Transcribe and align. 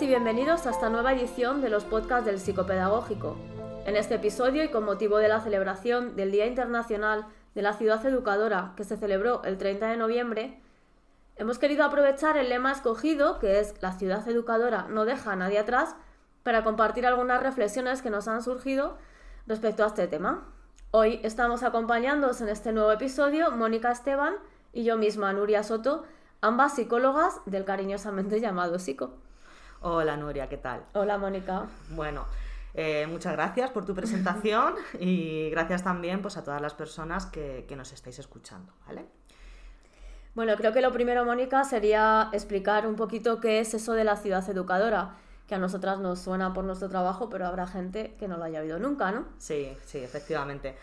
Y 0.00 0.06
bienvenidos 0.06 0.64
a 0.64 0.70
esta 0.70 0.90
nueva 0.90 1.12
edición 1.12 1.60
de 1.60 1.70
los 1.70 1.84
podcasts 1.84 2.24
del 2.24 2.38
psicopedagógico. 2.38 3.36
En 3.84 3.96
este 3.96 4.14
episodio 4.14 4.62
y 4.62 4.68
con 4.68 4.84
motivo 4.84 5.18
de 5.18 5.26
la 5.26 5.40
celebración 5.40 6.14
del 6.14 6.30
Día 6.30 6.46
Internacional 6.46 7.26
de 7.56 7.62
la 7.62 7.72
Ciudad 7.72 8.06
Educadora 8.06 8.74
que 8.76 8.84
se 8.84 8.96
celebró 8.96 9.42
el 9.42 9.58
30 9.58 9.88
de 9.88 9.96
noviembre, 9.96 10.60
hemos 11.34 11.58
querido 11.58 11.84
aprovechar 11.84 12.36
el 12.36 12.48
lema 12.48 12.70
escogido, 12.70 13.40
que 13.40 13.58
es 13.58 13.74
La 13.82 13.90
ciudad 13.90 14.26
educadora 14.28 14.86
no 14.88 15.04
deja 15.04 15.32
a 15.32 15.36
nadie 15.36 15.58
atrás, 15.58 15.96
para 16.44 16.62
compartir 16.62 17.04
algunas 17.04 17.42
reflexiones 17.42 18.00
que 18.00 18.10
nos 18.10 18.28
han 18.28 18.44
surgido 18.44 18.98
respecto 19.48 19.82
a 19.82 19.88
este 19.88 20.06
tema. 20.06 20.44
Hoy 20.92 21.18
estamos 21.24 21.64
acompañándonos 21.64 22.40
en 22.40 22.50
este 22.50 22.72
nuevo 22.72 22.92
episodio 22.92 23.50
Mónica 23.50 23.90
Esteban 23.90 24.36
y 24.72 24.84
yo 24.84 24.96
misma, 24.96 25.32
Nuria 25.32 25.64
Soto, 25.64 26.04
ambas 26.40 26.76
psicólogas 26.76 27.40
del 27.46 27.64
cariñosamente 27.64 28.40
llamado 28.40 28.78
Psico. 28.78 29.18
Hola 29.80 30.16
Nuria, 30.16 30.48
¿qué 30.48 30.56
tal? 30.56 30.82
Hola 30.94 31.18
Mónica. 31.18 31.66
Bueno, 31.90 32.24
eh, 32.74 33.06
muchas 33.08 33.32
gracias 33.34 33.70
por 33.70 33.84
tu 33.84 33.94
presentación 33.94 34.74
y 34.98 35.50
gracias 35.50 35.84
también 35.84 36.20
pues, 36.20 36.36
a 36.36 36.42
todas 36.42 36.60
las 36.60 36.74
personas 36.74 37.26
que, 37.26 37.64
nos 37.76 37.92
estáis 37.92 38.18
escuchando, 38.18 38.72
¿vale? 38.86 39.04
Bueno, 40.34 40.56
creo 40.56 40.72
que 40.72 40.80
lo 40.80 40.92
primero, 40.92 41.24
Mónica, 41.24 41.62
sería 41.62 42.28
explicar 42.32 42.86
un 42.86 42.96
poquito 42.96 43.40
qué 43.40 43.60
es 43.60 43.72
eso 43.74 43.92
de 43.92 44.04
la 44.04 44.16
ciudad 44.16 44.48
educadora, 44.50 45.14
que 45.46 45.54
a 45.54 45.58
nosotras 45.58 45.98
nos 46.00 46.20
suena 46.20 46.52
por 46.52 46.64
nuestro 46.64 46.88
trabajo, 46.88 47.28
pero 47.28 47.46
habrá 47.46 47.66
gente 47.66 48.14
que 48.18 48.26
no 48.26 48.36
lo 48.36 48.44
haya 48.44 48.60
oído 48.60 48.78
nunca, 48.80 49.12
¿no? 49.12 49.26
Sí, 49.38 49.76
sí, 49.84 49.98
efectivamente. 49.98 50.76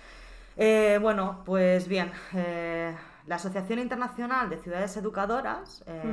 Eh, 0.58 1.00
bueno, 1.02 1.42
pues 1.46 1.88
bien, 1.88 2.12
eh, 2.34 2.96
la 3.28 3.36
Asociación 3.36 3.80
Internacional 3.80 4.50
de 4.50 4.58
Ciudades 4.58 4.96
Educadoras, 4.98 5.84
eh, 5.88 6.04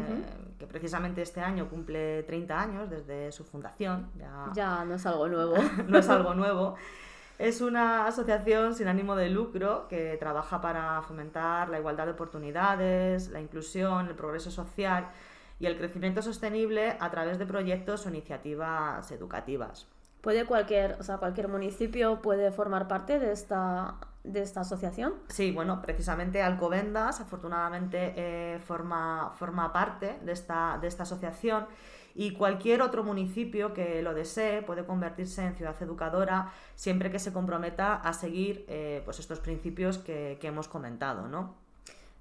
que 0.59 0.67
precisamente 0.67 1.21
este 1.23 1.41
año 1.41 1.69
cumple 1.69 2.23
30 2.23 2.61
años 2.61 2.91
desde 2.91 3.31
su 3.33 3.45
fundación, 3.45 4.11
ya, 4.55 4.85
no 4.85 4.95
es 4.95 5.05
algo 5.05 5.29
nuevo. 5.29 5.57
no 5.89 5.99
es 5.99 6.09
algo 6.09 6.35
nuevo. 6.35 6.77
Es 7.39 7.61
una 7.61 8.07
asociación 8.07 8.75
sin 8.75 8.89
ánimo 8.89 9.17
de 9.17 9.29
lucro 9.29 9.89
que 9.89 10.17
trabaja 10.19 10.61
para 10.61 11.03
fomentar 11.03 11.69
la 11.69 11.79
igualdad 11.79 12.07
de 12.07 12.13
oportunidades, 12.13 13.29
la 13.31 13.41
inclusión, 13.41 14.07
el 14.07 14.15
progreso 14.15 14.51
social 14.51 15.09
y 15.59 15.67
el 15.67 15.77
crecimiento 15.77 16.23
sostenible 16.23 16.97
a 16.99 17.11
través 17.11 17.39
de 17.39 17.47
proyectos 17.47 18.07
o 18.07 18.09
iniciativas 18.09 19.11
educativas. 19.11 19.89
¿Puede 20.23 20.47
cualquier, 20.47 20.97
o 20.99 21.03
sea, 21.03 21.19
cualquier 21.19 21.49
municipio 21.49 22.23
puede 22.23 22.51
formar 22.51 22.89
parte 22.89 23.19
de 23.19 23.33
esta 23.33 23.97
de 24.25 24.41
esta 24.41 24.61
asociación? 24.61 25.15
Sí, 25.29 25.51
bueno, 25.51 25.83
precisamente 25.83 26.43
Alcobendas 26.43 27.21
afortunadamente 27.21 28.15
eh, 28.17 28.61
forma, 28.61 29.33
forma 29.37 29.73
parte 29.73 30.19
de 30.23 30.33
esta, 30.33 30.79
de 30.81 30.89
esta 30.89 31.03
asociación 31.03 31.67
y 32.15 32.33
cualquier 32.33 32.83
otro 32.83 33.03
municipio 33.05 33.73
que 33.73 34.03
lo 34.03 34.15
desee 34.15 34.63
puede 34.63 34.85
convertirse 34.85 35.45
en 35.45 35.57
ciudad 35.57 35.75
educadora 35.81 36.53
siempre 36.75 37.11
que 37.11 37.19
se 37.19 37.33
comprometa 37.33 37.95
a 37.95 38.13
seguir 38.13 38.65
eh, 38.69 39.03
pues 39.05 39.19
estos 39.19 39.41
principios 39.41 39.99
que, 39.99 40.39
hemos 40.43 40.69
comentado, 40.69 41.27
¿no? 41.29 41.55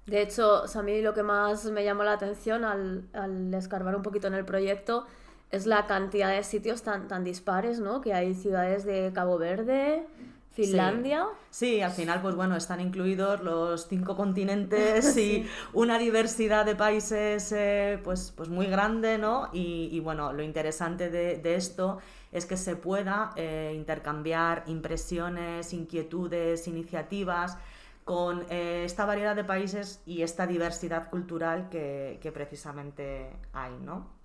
De 0.06 0.22
hecho, 0.22 0.64
a 0.64 0.82
mí 0.82 1.00
lo 1.02 1.14
que 1.14 1.22
más 1.22 1.66
me 1.66 1.84
llamó 1.84 2.02
la 2.02 2.14
atención 2.14 2.64
al, 2.64 3.04
al 3.12 3.54
escarbar 3.54 3.94
un 3.94 4.02
poquito 4.02 4.26
en 4.26 4.34
el 4.34 4.44
proyecto 4.44 5.06
es 5.52 5.66
la 5.66 5.86
cantidad 5.86 6.30
de 6.30 6.42
sitios 6.42 6.82
tan, 6.82 7.06
tan 7.08 7.24
dispares, 7.24 7.78
¿no? 7.78 8.00
Que 8.00 8.14
hay 8.14 8.34
ciudades 8.34 8.84
de 8.84 9.12
Cabo 9.14 9.36
Verde, 9.38 10.06
Finlandia. 10.50 11.26
Sí. 11.50 11.82
al 11.82 11.92
final, 11.92 12.22
pues 12.22 12.34
bueno, 12.34 12.56
están 12.56 12.80
incluidos 12.80 13.42
los 13.42 13.86
cinco 13.86 14.16
continentes 14.16 15.16
y 15.18 15.46
una 15.74 15.98
diversidad 15.98 16.64
de 16.64 16.74
países 16.74 17.52
eh, 17.52 18.00
pues, 18.02 18.32
pues 18.34 18.48
muy 18.48 18.66
grande, 18.66 19.18
¿no? 19.18 19.50
Y, 19.52 20.00
bueno, 20.00 20.32
lo 20.32 20.42
interesante 20.42 21.10
de, 21.10 21.54
esto 21.54 21.98
es 22.32 22.46
que 22.46 22.56
se 22.56 22.74
pueda 22.74 23.32
eh, 23.36 23.72
intercambiar 23.76 24.64
impresiones, 24.66 25.74
inquietudes, 25.74 26.66
iniciativas 26.66 27.58
con 28.04 28.46
eh, 28.48 28.84
esta 28.84 29.04
variedad 29.04 29.36
de 29.36 29.44
países 29.44 30.00
y 30.06 30.22
esta 30.22 30.46
diversidad 30.46 31.10
cultural 31.10 31.68
que, 31.68 32.18
que 32.22 32.32
precisamente 32.32 33.30
hay, 33.52 33.78
¿no? 33.80 34.21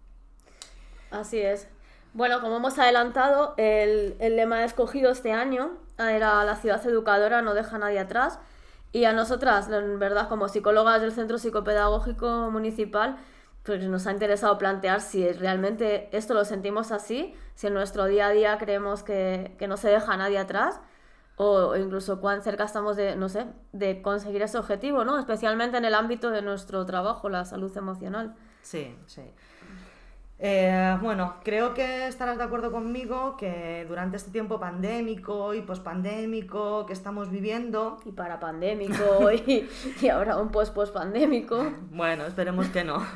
Así 1.12 1.40
es. 1.40 1.68
Bueno, 2.14 2.42
como 2.42 2.58
hemos 2.58 2.80
adelantado, 2.80 3.54
el, 3.58 4.18
lema 4.20 4.64
escogido 4.64 5.12
este 5.12 5.34
año 5.34 5.78
era 5.98 6.44
la 6.44 6.56
ciudad 6.56 6.86
educadora 6.88 7.42
no 7.42 7.54
deja 7.54 7.76
a 7.76 7.80
nadie 7.80 8.00
atrás. 8.00 8.40
Y 8.92 9.06
a 9.06 9.14
nosotras, 9.14 9.70
en 9.70 10.00
verdad, 10.00 10.30
como 10.30 10.48
psicólogas 10.48 11.02
del 11.02 11.12
Centro 11.12 11.38
Psicopedagógico 11.38 12.50
Municipal, 12.52 13.18
pues 13.64 13.84
nos 13.84 14.08
ha 14.08 14.12
interesado 14.12 14.58
plantear 14.58 15.02
si 15.02 15.32
realmente 15.34 16.10
esto 16.16 16.34
lo 16.34 16.46
sentimos 16.46 16.92
así, 16.92 17.36
si 17.54 17.68
en 17.68 17.74
nuestro 17.74 18.06
día 18.06 18.28
a 18.28 18.32
día 18.32 18.58
creemos 18.58 19.04
que, 19.04 19.56
que 19.60 19.68
no 19.68 19.76
se 19.76 19.90
deja 19.90 20.14
a 20.14 20.18
nadie 20.18 20.38
atrás, 20.38 20.80
o 21.36 21.76
incluso 21.76 22.20
cuán 22.20 22.42
cerca 22.42 22.64
estamos 22.64 22.96
de, 22.96 23.16
no 23.16 23.30
sé, 23.30 23.46
de 23.74 24.02
conseguir 24.02 24.42
ese 24.42 24.58
objetivo, 24.58 25.06
¿no? 25.06 25.20
Especialmente 25.20 25.78
en 25.78 25.86
el 25.86 25.94
ámbito 25.94 26.32
de 26.32 26.42
nuestro 26.42 26.86
trabajo, 26.86 27.30
la 27.30 27.46
salud 27.46 27.76
emocional. 27.78 28.36
Sí, 28.64 28.98
sí. 29.06 29.22
Eh, 30.40 30.98
bueno, 31.02 31.36
creo 31.44 31.74
que 31.74 32.08
estarás 32.08 32.38
de 32.38 32.44
acuerdo 32.44 32.72
conmigo 32.72 33.38
que 33.38 33.86
durante 33.88 34.18
este 34.18 34.30
tiempo 34.30 34.60
pandémico 34.60 35.56
y 35.56 35.62
pospandémico 35.62 36.86
que 36.86 36.94
estamos 36.94 37.32
viviendo. 37.32 38.00
Y 38.06 38.12
para 38.12 38.40
pandémico 38.40 39.32
y, 39.32 39.68
y 40.02 40.10
ahora 40.10 40.38
un 40.38 40.50
post-pospandémico. 40.50 41.74
Bueno, 41.92 42.26
esperemos 42.26 42.68
que 42.68 42.84
no. 42.84 43.06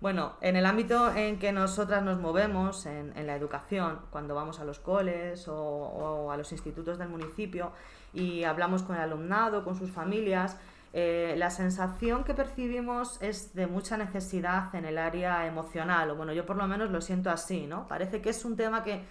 Bueno, 0.00 0.34
en 0.40 0.54
el 0.54 0.64
ámbito 0.64 1.12
en 1.12 1.40
que 1.40 1.50
nosotras 1.50 2.04
nos 2.04 2.20
movemos, 2.20 2.86
en, 2.86 3.26
la 3.26 3.34
educación, 3.34 3.98
cuando 4.10 4.32
vamos 4.36 4.60
a 4.60 4.64
los 4.64 4.78
coles 4.78 5.48
o, 5.48 6.30
a 6.30 6.36
los 6.36 6.52
institutos 6.52 6.98
del 6.98 7.08
municipio 7.08 7.72
y 8.14 8.44
hablamos 8.44 8.84
con 8.84 8.94
el 8.94 9.02
alumnado, 9.02 9.64
con 9.64 9.74
sus 9.76 9.90
familias, 9.90 10.56
eh, 10.94 11.34
la 11.36 11.50
sensación 11.50 12.24
que 12.24 12.32
percibimos 12.32 13.20
es 13.20 13.54
de 13.54 13.66
mucha 13.66 13.98
necesidad 13.98 14.74
en 14.74 14.86
el 14.86 14.96
área 14.96 15.46
emocional, 15.46 16.10
o 16.10 16.16
bueno, 16.16 16.32
yo 16.32 16.46
por 16.46 16.56
lo 16.56 16.66
menos 16.66 16.90
lo 16.90 17.00
siento 17.02 17.30
así, 17.30 17.66
¿no? 17.66 17.86
Parece 17.86 18.22
que 18.22 18.30
es 18.30 18.44
un 18.44 18.56
tema 18.56 18.82
que, 18.82 19.04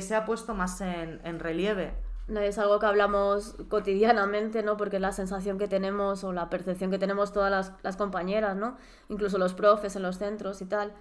se 0.00 0.14
ha 0.16 0.24
puesto 0.24 0.54
más 0.54 0.80
en, 0.80 1.38
relieve. 1.38 1.94
No 2.26 2.40
es 2.40 2.58
algo 2.58 2.80
que 2.80 2.86
hablamos 2.86 3.56
cotidianamente, 3.68 4.62
¿no? 4.62 4.76
Porque 4.76 4.98
la 4.98 5.12
sensación 5.12 5.58
que 5.58 5.68
tenemos 5.68 6.24
o 6.24 6.32
la 6.32 6.50
percepción 6.50 6.90
que 6.90 6.98
tenemos 6.98 7.32
todas 7.32 7.72
las, 7.82 7.96
compañeras, 7.96 8.56
¿no? 8.56 8.76
Incluso 9.08 9.38
los 9.38 9.54
profes 9.54 9.94
en 9.96 10.02
los 10.02 10.18
centros 10.18 10.62
y 10.62 10.66
tal. 10.66 10.92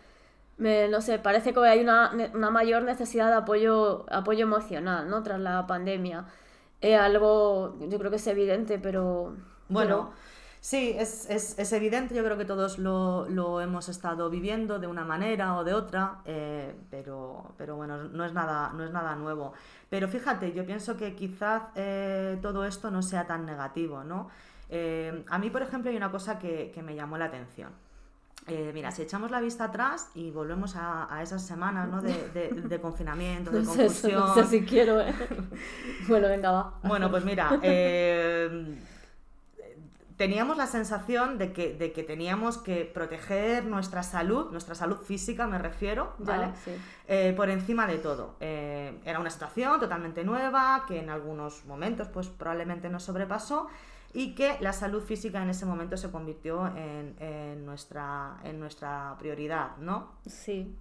no 0.58 1.02
sé, 1.02 1.20
parece 1.20 1.54
que 1.54 1.60
hay 1.62 1.82
una, 1.82 2.12
mayor 2.52 2.84
necesidad 2.84 3.30
de 3.30 3.36
apoyo, 3.36 4.06
apoyo 4.12 4.44
emocional, 4.44 5.10
¿no? 5.10 5.24
Tras 5.24 5.40
la 5.40 5.66
pandemia. 5.68 6.26
Es 6.82 7.00
algo, 7.00 7.78
yo 7.80 7.98
creo 8.00 8.12
que 8.12 8.18
es 8.18 8.28
evidente, 8.28 8.78
pero 8.80 9.36
bueno, 9.70 10.12
sí, 10.60 10.96
es, 10.98 11.30
es, 11.30 11.58
es, 11.58 11.74
evidente, 11.74 12.16
yo 12.16 12.24
creo 12.24 12.38
que 12.38 12.46
todos 12.46 12.78
lo, 12.80 13.28
lo, 13.30 13.62
hemos 13.62 13.90
estado 13.90 14.30
viviendo 14.30 14.80
de 14.80 14.88
una 14.88 15.04
manera 15.04 15.58
o 15.58 15.64
de 15.64 15.74
otra, 15.74 16.20
eh, 16.26 16.74
pero, 16.90 17.54
pero 17.58 17.76
bueno, 17.76 18.04
no 18.04 18.26
es, 18.26 18.34
nada, 18.34 18.72
no 18.74 18.84
es 18.84 18.92
nada 18.92 19.16
nuevo. 19.16 19.54
Pero 19.90 20.08
fíjate, 20.08 20.54
yo 20.54 20.66
pienso 20.66 20.98
que 20.98 21.16
quizás 21.16 21.64
eh, 21.76 22.38
todo 22.42 22.66
esto 22.66 22.92
no 22.92 23.02
sea 23.02 23.28
tan 23.28 23.46
negativo, 23.46 24.04
¿no? 24.04 24.30
Eh, 24.70 25.24
a 25.30 25.38
mí, 25.38 25.50
por 25.50 25.62
ejemplo, 25.62 25.92
hay 25.92 25.98
una 25.98 26.12
cosa 26.12 26.40
que, 26.40 26.72
que 26.74 26.82
me 26.82 26.96
llamó 26.96 27.18
la 27.18 27.26
atención. 27.26 27.70
mira, 28.74 28.92
si 28.92 29.04
echamos 29.04 29.32
la 29.32 29.40
vista 29.40 29.66
atrás 29.66 30.10
y 30.16 30.32
volvemos 30.32 30.76
a, 30.76 31.14
a 31.14 31.22
esas 31.22 31.46
semanas 31.46 31.90
¿no? 31.90 32.02
de, 32.02 32.14
de, 32.50 32.82
confinamiento, 32.82 33.52
de 33.52 33.64
confusión. 33.64 34.14
no 34.28 34.34
sé 34.34 34.46
si 34.46 34.66
quiero, 34.66 34.98
Bueno, 36.08 36.28
venga, 36.28 36.52
va. 36.52 36.74
Bueno, 36.84 37.10
pues 37.12 37.24
mira, 37.24 37.60
teníamos 40.18 40.58
la 40.58 40.68
sensación 40.68 41.38
de 41.38 41.54
que, 41.54 41.74
de 41.74 41.92
que 41.92 42.04
teníamos 42.04 42.58
que 42.58 42.86
proteger 42.86 43.66
nuestra 43.66 44.04
salud, 44.04 44.52
nuestra 44.52 44.76
salud 44.76 44.98
física 44.98 45.48
me 45.48 45.58
refiero, 45.58 46.14
¿vale? 46.20 46.50
Eh, 47.08 47.34
por 47.36 47.50
encima 47.50 47.88
de 47.88 47.98
todo. 47.98 48.36
Eh, 48.40 49.00
era 49.06 49.20
una 49.20 49.30
situación 49.30 49.80
totalmente 49.80 50.24
nueva, 50.24 50.86
que 50.88 51.00
en 51.00 51.10
algunos 51.10 51.66
momentos 51.66 52.08
pues 52.10 52.28
probablemente 52.28 52.90
nos 52.90 53.04
sobrepasó 53.04 53.68
y 54.14 54.36
que 54.36 54.58
la 54.60 54.74
salud 54.74 55.02
física 55.02 55.42
en 55.42 55.50
ese 55.50 55.66
momento 55.66 55.98
se 55.98 56.12
convirtió 56.12 56.68
en, 56.76 57.66
nuestra, 57.66 58.38
en 58.44 58.60
nuestra 58.60 59.16
prioridad, 59.18 59.78
¿no? 59.78 60.12
Sí. 60.28 60.76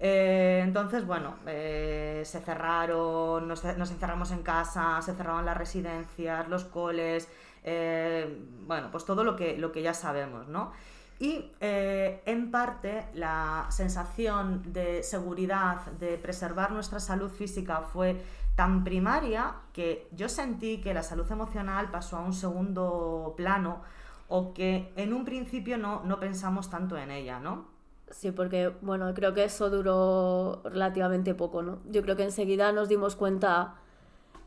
Eh, 0.00 0.60
entonces, 0.64 1.06
bueno, 1.06 1.36
se 1.44 2.40
cerraron, 2.44 3.46
nos, 3.46 3.62
nos 3.64 3.90
encerramos 3.92 4.32
en 4.32 4.42
casa, 4.42 5.00
se 5.02 5.14
cerraron 5.14 5.44
las 5.44 5.56
residencias, 5.56 6.48
los 6.48 6.64
coles, 6.64 7.28
eh, 7.70 8.42
bueno, 8.66 8.90
pues 8.90 9.04
todo 9.04 9.24
lo 9.24 9.36
que, 9.36 9.58
lo 9.58 9.72
que 9.72 9.82
ya 9.82 9.92
sabemos, 9.92 10.48
¿no? 10.48 10.72
Y 11.18 11.52
eh, 11.60 12.22
en 12.24 12.50
parte 12.50 13.08
la 13.12 13.66
sensación 13.68 14.72
de 14.72 15.02
seguridad, 15.02 15.84
de 16.00 16.16
preservar 16.16 16.72
nuestra 16.72 16.98
salud 16.98 17.28
física 17.28 17.82
fue 17.82 18.22
tan 18.54 18.84
primaria 18.84 19.54
que 19.74 20.08
yo 20.12 20.30
sentí 20.30 20.80
que 20.80 20.94
la 20.94 21.02
salud 21.02 21.30
emocional 21.30 21.90
pasó 21.90 22.16
a 22.16 22.20
un 22.20 22.32
segundo 22.32 23.34
plano 23.36 23.82
o 24.28 24.54
que 24.54 24.90
en 24.96 25.12
un 25.12 25.26
principio 25.26 25.76
no, 25.76 26.02
no 26.04 26.18
pensamos 26.18 26.70
tanto 26.70 26.96
en 26.96 27.10
ella, 27.10 27.38
¿no? 27.38 27.66
Sí, 28.10 28.30
porque 28.30 28.72
bueno, 28.80 29.12
creo 29.12 29.34
que 29.34 29.44
eso 29.44 29.68
duró 29.68 30.62
relativamente 30.64 31.34
poco, 31.34 31.62
¿no? 31.62 31.80
Yo 31.90 32.00
creo 32.02 32.16
que 32.16 32.22
enseguida 32.22 32.72
nos 32.72 32.88
dimos 32.88 33.14
cuenta, 33.14 33.74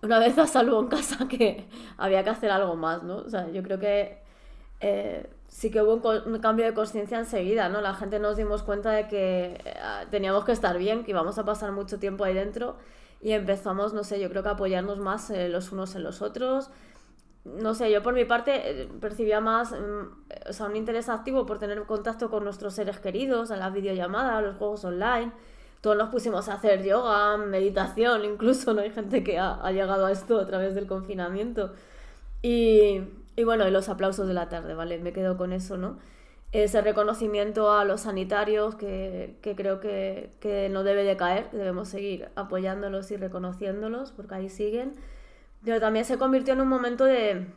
una 0.02 0.20
vez 0.20 0.38
a 0.38 0.48
salvo 0.48 0.80
en 0.80 0.88
casa, 0.88 1.28
que 1.30 1.68
había 1.98 2.24
que 2.24 2.30
hacer 2.30 2.52
algo 2.52 2.76
más, 2.76 3.04
¿no? 3.04 3.18
O 3.18 3.30
sea, 3.30 3.50
yo 3.52 3.64
creo 3.64 3.80
que 3.80 4.22
eh, 4.80 5.30
sí 5.48 5.70
que 5.70 5.82
hubo 5.82 6.02
un, 6.26 6.40
cambio 6.40 6.66
de 6.66 6.74
conciencia 6.74 7.20
enseguida, 7.20 7.70
¿no? 7.70 7.82
La 7.82 7.94
gente 7.94 8.20
nos 8.20 8.38
dimos 8.38 8.64
cuenta 8.64 8.92
de 8.92 9.08
que 9.08 9.62
eh, 9.64 9.74
teníamos 10.10 10.44
que 10.44 10.52
estar 10.52 10.78
bien, 10.78 11.04
que 11.04 11.12
íbamos 11.12 11.38
a 11.38 11.46
pasar 11.46 11.72
mucho 11.72 12.00
tiempo 12.00 12.24
ahí 12.24 12.34
dentro 12.34 12.78
y 13.22 13.32
empezamos, 13.32 13.94
no 13.94 14.04
sé, 14.04 14.20
yo 14.20 14.30
creo 14.30 14.44
que 14.44 14.50
apoyarnos 14.50 14.98
más 15.00 15.30
eh, 15.30 15.50
los 15.50 15.72
unos 15.72 15.96
en 15.96 16.04
los 16.04 16.22
otros. 16.22 16.72
No 17.44 17.74
sé, 17.74 17.92
yo 17.92 18.04
por 18.04 18.14
mi 18.14 18.26
parte 18.26 18.88
percibía 19.00 19.40
más, 19.40 19.72
mm, 19.72 20.50
o 20.50 20.54
sea, 20.54 20.68
un 20.68 20.76
interés 20.76 21.10
activo 21.10 21.46
por 21.46 21.60
tener 21.60 21.84
contacto 21.86 22.30
con 22.30 22.44
nuestros 22.44 22.74
seres 22.76 23.00
queridos, 23.00 23.52
a 23.52 23.58
las 23.58 23.74
videollamadas, 23.74 24.44
los 24.44 24.56
juegos 24.58 24.84
online. 24.86 25.32
Todos 25.82 25.98
nos 25.98 26.10
pusimos 26.10 26.48
a 26.48 26.54
hacer 26.54 26.84
yoga, 26.84 27.38
meditación, 27.38 28.24
incluso, 28.24 28.74
¿no? 28.74 28.82
Hay 28.82 28.92
gente 28.92 29.24
que 29.24 29.40
ha, 29.40 29.72
llegado 29.72 30.06
a 30.06 30.12
esto 30.12 30.40
a 30.40 30.46
través 30.46 30.76
del 30.76 30.88
confinamiento. 30.88 31.74
Y, 32.44 33.02
y 33.36 33.44
bueno, 33.44 33.68
y 33.68 33.72
los 33.72 33.90
aplausos 33.90 34.28
de 34.28 34.34
la 34.34 34.48
tarde, 34.50 34.76
¿vale? 34.76 35.00
Me 35.00 35.12
quedo 35.12 35.38
con 35.38 35.54
eso, 35.54 35.78
¿no? 35.78 35.98
Ese 36.52 36.82
reconocimiento 36.82 37.72
a 37.72 37.86
los 37.86 38.02
sanitarios 38.02 38.76
que, 38.76 39.38
que 39.42 39.56
creo 39.56 39.80
que, 39.80 40.34
que, 40.40 40.70
no 40.70 40.84
debe 40.84 41.04
de 41.04 41.16
caer, 41.18 41.50
debemos 41.52 41.88
seguir 41.88 42.30
apoyándolos 42.36 43.10
y 43.12 43.18
reconociéndolos, 43.18 44.12
porque 44.12 44.36
ahí 44.36 44.50
siguen. 44.50 44.96
Pero 45.64 45.80
también 45.80 46.06
se 46.06 46.18
convirtió 46.18 46.54
en 46.54 46.62
un 46.62 46.68
momento 46.68 47.06
de, 47.06 47.48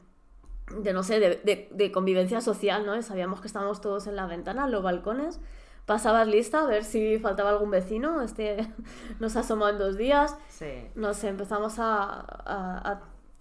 de 0.80 0.92
no 0.92 1.02
sé, 1.02 1.20
de, 1.20 1.68
de, 1.70 1.92
convivencia 1.92 2.40
social, 2.40 2.86
¿no? 2.86 3.00
Sabíamos 3.02 3.40
que 3.40 3.48
estábamos 3.48 3.80
todos 3.80 4.06
en 4.06 4.16
la 4.16 4.26
ventana, 4.26 4.64
en 4.64 4.70
los 4.70 4.82
balcones. 4.82 5.40
Pasabas 5.86 6.26
lista 6.26 6.62
a 6.62 6.66
ver 6.66 6.84
si 6.84 7.18
faltaba 7.18 7.50
algún 7.50 7.70
vecino. 7.70 8.22
Este 8.22 8.72
nos 9.20 9.36
asomó 9.36 9.68
en 9.68 9.78
dos 9.78 9.96
días. 9.96 10.36
Sí. 10.48 10.88
Nos 10.94 11.22
empezamos 11.24 11.78
a, 11.78 12.24
a, 12.46 13.00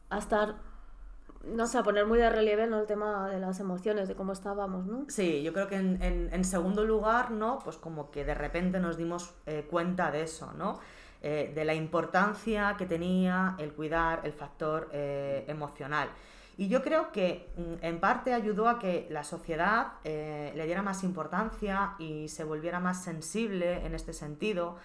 a 0.10 0.18
estar 0.18 0.56
no 1.44 1.68
sé, 1.68 1.78
a 1.78 1.84
poner 1.84 2.06
muy 2.06 2.18
de 2.18 2.30
relieve 2.30 2.68
¿no? 2.68 2.80
el 2.80 2.88
tema 2.88 3.30
de 3.30 3.40
las 3.40 3.60
emociones, 3.60 4.08
de 4.08 4.16
cómo 4.16 4.32
estábamos, 4.32 4.86
¿no? 4.86 5.06
Sí, 5.10 5.44
yo 5.44 5.54
creo 5.54 5.68
que 5.68 5.76
en, 5.76 6.00
en, 6.02 6.44
segundo 6.46 6.86
lugar, 6.86 7.32
¿no? 7.32 7.60
Pues 7.64 7.78
como 7.78 8.12
que 8.12 8.24
de 8.24 8.34
repente 8.34 8.80
nos 8.80 8.98
dimos 8.98 9.34
eh, 9.46 9.68
cuenta 9.70 10.10
de 10.12 10.24
eso, 10.24 10.54
¿no? 10.54 10.80
Eh, 11.22 11.52
de 11.54 11.66
la 11.66 11.74
importancia 11.74 12.76
que 12.78 12.86
tenía 12.86 13.56
el 13.58 13.74
cuidar 13.74 14.22
el 14.24 14.34
factor 14.34 14.90
eh, 14.94 15.46
emocional. 15.48 16.10
Y 16.58 16.68
yo 16.68 16.84
creo 16.84 17.12
que 17.12 17.50
mm, 17.58 17.86
en 17.86 18.00
parte 18.00 18.34
ayudó 18.34 18.70
a 18.70 18.80
que 18.80 19.08
la 19.10 19.24
sociedad 19.24 19.94
le 20.04 20.66
diera 20.66 20.82
más 20.82 21.04
importancia 21.04 21.96
y 22.00 22.28
se 22.30 22.44
volviera 22.44 22.80
más 22.80 23.04
sensible 23.04 23.86
en 23.86 23.96
este 23.96 24.14
sentido. 24.14 24.78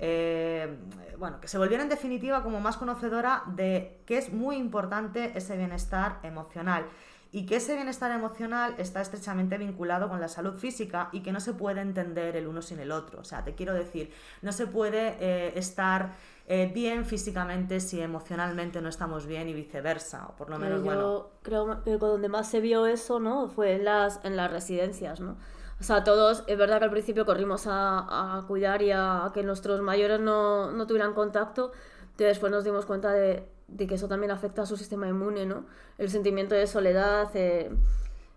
Eh, 0.00 0.76
bueno, 1.18 1.40
que 1.40 1.48
se 1.48 1.58
volviera 1.58 1.82
en 1.82 1.88
definitiva 1.88 2.42
como 2.42 2.60
más 2.60 2.76
conocedora 2.76 3.44
de 3.46 4.00
que 4.06 4.18
es 4.18 4.32
muy 4.32 4.56
importante 4.56 5.32
ese 5.36 5.56
bienestar 5.56 6.18
emocional 6.24 6.86
y 7.30 7.46
que 7.46 7.56
ese 7.56 7.74
bienestar 7.74 8.10
emocional 8.10 8.74
está 8.78 9.00
estrechamente 9.00 9.58
vinculado 9.58 10.08
con 10.08 10.20
la 10.20 10.28
salud 10.28 10.58
física 10.58 11.08
y 11.12 11.20
que 11.20 11.32
no 11.32 11.40
se 11.40 11.52
puede 11.52 11.80
entender 11.80 12.36
el 12.36 12.46
uno 12.46 12.62
sin 12.62 12.78
el 12.78 12.92
otro. 12.92 13.20
O 13.20 13.24
sea, 13.24 13.44
te 13.44 13.54
quiero 13.54 13.74
decir, 13.74 14.12
no 14.42 14.52
se 14.52 14.66
puede 14.66 15.16
eh, 15.20 15.52
estar 15.56 16.14
eh, 16.46 16.70
bien 16.72 17.06
físicamente 17.06 17.80
si 17.80 18.00
emocionalmente 18.00 18.82
no 18.82 18.90
estamos 18.90 19.26
bien 19.26 19.48
y 19.48 19.54
viceversa, 19.54 20.26
o 20.28 20.36
por 20.36 20.50
lo 20.50 20.58
menos, 20.58 20.84
Yo 20.84 21.30
creo 21.42 21.82
que 21.84 21.96
donde 21.96 22.28
más 22.28 22.50
se 22.50 22.60
vio 22.60 22.86
eso, 22.86 23.18
¿no? 23.18 23.48
Fue 23.48 23.74
en 23.74 23.84
las, 23.84 24.20
en 24.24 24.36
las 24.36 24.50
residencias, 24.50 25.20
¿no? 25.20 25.36
O 25.80 25.82
sea, 25.82 26.04
todos, 26.04 26.44
es 26.46 26.56
verdad 26.58 26.78
que 26.78 26.84
al 26.84 26.90
principio 26.90 27.24
corrimos 27.24 27.66
a, 27.66 28.38
a 28.38 28.46
cuidar 28.46 28.82
y 28.82 28.92
a, 28.92 29.30
que 29.32 29.42
nuestros 29.42 29.80
mayores 29.80 30.20
no, 30.20 30.70
no, 30.70 30.86
tuvieran 30.86 31.14
contacto, 31.14 31.72
pero 32.16 32.28
después 32.28 32.52
nos 32.52 32.62
dimos 32.62 32.84
cuenta 32.84 33.12
de, 33.12 33.48
de, 33.68 33.86
que 33.86 33.94
eso 33.94 34.06
también 34.06 34.30
afecta 34.30 34.62
a 34.62 34.66
su 34.66 34.76
sistema 34.76 35.08
inmune, 35.08 35.46
¿no? 35.46 35.64
El 35.98 36.10
sentimiento 36.10 36.54
de 36.54 36.66
soledad, 36.66 37.28
eh, 37.34 37.70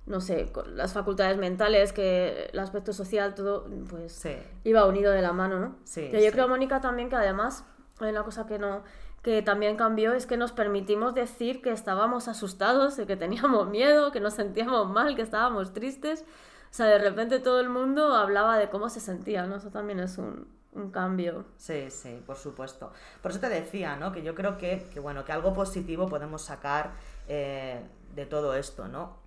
no 0.05 0.21
sé, 0.21 0.51
las 0.73 0.93
facultades 0.93 1.37
mentales, 1.37 1.93
que 1.93 2.49
el 2.51 2.59
aspecto 2.59 2.93
social, 2.93 3.35
todo, 3.35 3.67
pues 3.89 4.25
iba 4.63 4.85
unido 4.85 5.11
de 5.11 5.21
la 5.21 5.33
mano, 5.33 5.59
¿no? 5.59 5.75
Sí, 5.83 6.09
yo 6.11 6.31
creo, 6.31 6.47
Mónica, 6.47 6.79
también 6.79 7.09
que 7.09 7.17
además, 7.17 7.65
hay 8.05 8.11
una 8.11 8.23
cosa 8.23 8.45
que 8.45 8.59
no 8.59 8.83
que 9.23 9.41
también 9.41 9.75
cambió 9.75 10.13
es 10.13 10.25
que 10.25 10.37
nos 10.37 10.53
permitimos 10.53 11.13
decir 11.13 11.61
que 11.61 11.71
estábamos 11.71 12.29
asustados, 12.29 12.95
que 12.95 13.17
teníamos 13.17 13.67
miedo, 13.69 14.11
que 14.11 14.21
nos 14.21 14.35
sentíamos 14.35 14.89
mal, 14.89 15.15
que 15.15 15.21
estábamos 15.21 15.73
tristes. 15.73 16.23
O 16.71 16.73
sea, 16.73 16.85
de 16.85 16.97
repente 16.99 17.39
todo 17.39 17.59
el 17.59 17.69
mundo 17.69 18.15
hablaba 18.15 18.57
de 18.57 18.69
cómo 18.69 18.89
se 18.89 18.99
sentía, 18.99 19.45
¿no? 19.45 19.57
Eso 19.57 19.69
también 19.69 19.99
es 19.99 20.17
un, 20.17 20.47
un 20.73 20.91
cambio. 20.91 21.45
Sí, 21.57 21.89
sí, 21.89 22.21
por 22.25 22.37
supuesto. 22.37 22.91
Por 23.21 23.31
eso 23.31 23.39
te 23.39 23.49
decía, 23.49 23.95
¿no? 23.95 24.11
Que 24.11 24.23
yo 24.23 24.35
creo 24.35 24.57
que, 24.57 24.87
que 24.93 24.99
bueno, 24.99 25.25
que 25.25 25.31
algo 25.31 25.53
positivo 25.53 26.07
podemos 26.07 26.43
sacar 26.43 26.91
eh, 27.27 27.81
de 28.15 28.25
todo 28.25 28.53
esto, 28.53 28.87
¿no? 28.87 29.17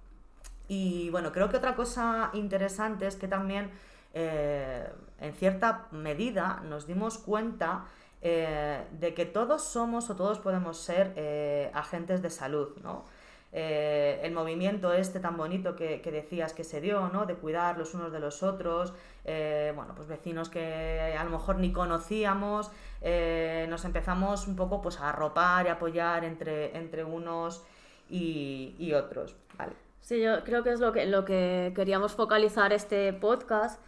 Y 0.69 1.11
bueno, 1.11 1.33
creo 1.33 1.49
que 1.49 1.57
otra 1.57 1.75
cosa 1.75 2.31
interesante 2.33 3.07
es 3.07 3.17
que 3.17 3.27
también, 3.27 3.71
eh, 4.15 4.89
en 5.19 5.35
cierta 5.35 5.89
medida, 5.91 6.63
nos 6.65 6.87
dimos 6.87 7.19
cuenta 7.19 7.85
eh, 8.23 8.85
de 8.93 9.15
que 9.15 9.27
todos 9.27 9.63
somos 9.63 10.11
o 10.11 10.17
todos 10.17 10.39
podemos 10.39 10.79
ser 10.79 11.71
agentes 11.75 12.23
de 12.23 12.31
salud, 12.31 12.77
¿no? 12.83 13.05
Eh, 13.53 14.21
el 14.23 14.33
movimiento 14.33 14.93
este 14.93 15.19
tan 15.19 15.37
bonito 15.37 15.75
que, 15.75 16.01
decías 16.05 16.53
que 16.53 16.63
se 16.63 16.81
dio, 16.81 17.09
¿no? 17.09 17.27
De 17.27 17.35
cuidar 17.35 17.79
los 17.79 17.95
unos 17.95 18.13
de 18.13 18.21
los 18.21 18.45
otros, 18.45 18.93
eh, 19.25 19.73
bueno, 19.75 19.93
pues 19.97 20.07
vecinos 20.07 20.49
que 20.49 21.17
a 21.19 21.25
lo 21.25 21.31
mejor 21.31 21.57
ni 21.57 21.73
conocíamos, 21.73 22.71
eh, 23.01 23.67
nos 23.69 23.85
empezamos 23.85 24.47
un 24.47 24.55
poco 24.55 24.81
pues 24.81 25.01
a 25.01 25.09
arropar 25.09 25.67
y 25.67 25.69
apoyar 25.69 26.25
entre, 26.25 26.77
entre 26.77 27.03
unos 27.03 27.65
y, 28.09 28.93
otros, 28.93 29.37
¿vale? 29.57 29.73
Sí, 30.01 30.21
yo 30.21 30.43
creo 30.45 30.63
que 30.63 30.71
es 30.71 30.81
lo 30.81 30.93
que, 30.93 31.07
lo 31.07 31.25
que 31.25 31.73
queríamos 31.75 32.13
focalizar 32.15 32.73
este 32.73 33.13
podcast, 33.13 33.81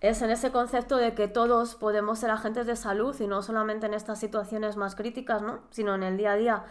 es 0.00 0.22
en 0.22 0.30
ese 0.30 0.52
concepto 0.52 0.96
de 0.96 1.14
que 1.14 1.28
todos 1.28 1.74
podemos 1.74 2.18
ser 2.20 2.30
agentes 2.30 2.66
de 2.66 2.76
salud 2.76 3.18
y 3.20 3.26
no 3.26 3.42
solamente 3.42 3.86
en 3.86 3.94
estas 3.94 4.20
situaciones 4.20 4.76
más 4.76 4.94
críticas, 4.94 5.42
¿no? 5.42 5.60
Sino 5.70 5.94
en 5.94 6.02
el 6.02 6.16
día 6.16 6.32
a 6.32 6.36
día 6.36 6.64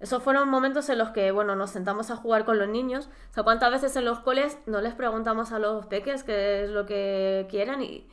esos 0.00 0.22
fueron 0.22 0.48
momentos 0.48 0.88
en 0.88 0.96
los 0.96 1.10
que, 1.10 1.30
bueno, 1.30 1.54
nos 1.56 1.70
sentamos 1.70 2.10
a 2.10 2.16
jugar 2.16 2.46
con 2.46 2.58
los 2.58 2.68
niños. 2.68 3.10
O 3.36 3.44
cuántas 3.44 3.70
veces 3.70 3.94
en 3.96 4.06
los 4.06 4.20
coles 4.20 4.58
no 4.64 4.80
les 4.80 4.94
preguntamos 4.94 5.52
a 5.52 5.58
los 5.58 5.86
peques 5.86 6.24
qué 6.24 6.64
es 6.64 6.70
lo 6.70 6.86
que 6.86 7.46
quieren 7.50 7.82
y, 7.82 8.08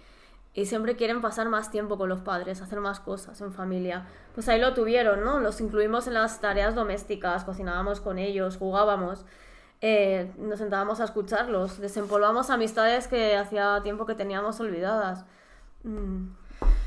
y 0.53 0.65
siempre 0.65 0.97
quieren 0.97 1.21
pasar 1.21 1.47
más 1.47 1.71
tiempo 1.71 1.97
con 1.97 2.09
los 2.09 2.19
padres, 2.19 2.61
hacer 2.61 2.81
más 2.81 2.99
cosas 2.99 3.39
en 3.39 3.53
familia. 3.53 4.05
Pues 4.35 4.49
ahí 4.49 4.59
lo 4.59 4.73
tuvieron, 4.73 5.23
¿no? 5.23 5.39
Los 5.39 5.61
incluimos 5.61 6.07
en 6.07 6.15
las 6.15 6.41
tareas 6.41 6.75
domésticas, 6.75 7.45
cocinábamos 7.45 8.01
con 8.01 8.19
ellos, 8.19 8.57
jugábamos, 8.57 9.25
eh, 9.81 10.31
nos 10.37 10.59
sentábamos 10.59 10.99
a 10.99 11.05
escucharlos, 11.05 11.79
desempolvamos 11.79 12.49
amistades 12.49 13.07
que 13.07 13.35
hacía 13.35 13.81
tiempo 13.83 14.05
que 14.05 14.15
teníamos 14.15 14.59
olvidadas. 14.59 15.25
Mm. 15.83 16.29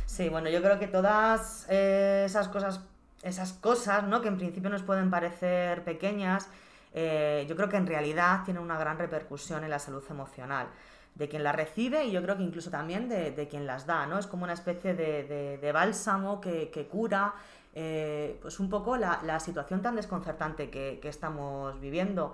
Sí, 0.06 0.28
bueno, 0.28 0.50
yo 0.50 0.60
creo 0.60 0.78
que 0.78 0.88
todas 0.88 1.66
eh, 1.68 2.24
esas 2.26 2.48
cosas 2.48 2.80
esas 3.22 3.52
cosas, 3.52 4.04
¿no? 4.04 4.22
Que 4.22 4.28
en 4.28 4.36
principio 4.36 4.70
nos 4.70 4.82
pueden 4.82 5.10
parecer 5.10 5.84
pequeñas, 5.84 6.48
eh, 6.94 7.44
yo 7.48 7.56
creo 7.56 7.68
que 7.68 7.76
en 7.76 7.86
realidad 7.86 8.44
tienen 8.44 8.62
una 8.62 8.78
gran 8.78 8.98
repercusión 8.98 9.62
en 9.64 9.70
la 9.70 9.78
salud 9.78 10.02
emocional 10.10 10.68
de 11.14 11.28
quien 11.28 11.42
las 11.42 11.54
recibe 11.54 12.04
y 12.04 12.12
yo 12.12 12.22
creo 12.22 12.36
que 12.36 12.42
incluso 12.42 12.70
también 12.70 13.08
de, 13.08 13.48
quien 13.50 13.66
las 13.66 13.84
da, 13.84 14.06
¿no? 14.06 14.18
Es 14.18 14.26
como 14.26 14.44
una 14.44 14.52
especie 14.52 14.94
de, 14.94 15.70
bálsamo 15.72 16.40
que, 16.40 16.88
cura 16.90 17.34
eh, 17.74 18.38
pues 18.40 18.58
un 18.58 18.70
poco 18.70 18.96
la, 18.96 19.40
situación 19.40 19.82
tan 19.82 19.96
desconcertante 19.96 20.70
que, 20.70 20.98
que, 21.02 21.08
estamos 21.08 21.78
viviendo. 21.80 22.32